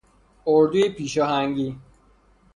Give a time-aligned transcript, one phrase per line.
[0.47, 1.77] اردوی پیشاهنگی